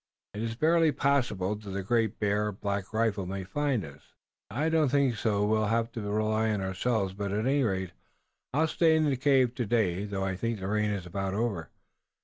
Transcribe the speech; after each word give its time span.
It 0.33 0.41
is 0.41 0.55
barely 0.55 0.91
possible 0.91 1.53
that 1.55 1.69
the 1.69 1.83
Great 1.83 2.19
Bear 2.19 2.47
or 2.47 2.51
Black 2.51 2.91
Rifle 2.91 3.27
may 3.27 3.43
find 3.43 3.85
us." 3.85 4.15
"I 4.49 4.67
don't 4.67 4.89
think 4.89 5.15
so. 5.15 5.45
We'll 5.45 5.67
have 5.67 5.91
to 5.91 6.01
rely 6.01 6.49
on 6.49 6.59
ourselves. 6.59 7.13
But 7.13 7.31
at 7.31 7.45
any 7.45 7.61
rate, 7.61 7.91
I'll 8.51 8.65
stay 8.65 8.95
in 8.95 9.03
the 9.05 9.15
cave 9.15 9.53
today, 9.53 10.05
though 10.05 10.25
I 10.25 10.35
think 10.35 10.59
the 10.59 10.67
rain 10.67 10.89
is 10.89 11.05
about 11.05 11.35
over. 11.35 11.69